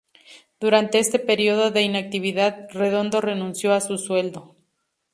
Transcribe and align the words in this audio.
Durante 0.59 0.97
este 0.97 1.19
período 1.19 1.69
de 1.69 1.83
inactividad, 1.83 2.67
Redondo 2.71 3.21
renunció 3.21 3.71
a 3.71 3.81
su 3.81 3.99
sueldo. 3.99 4.55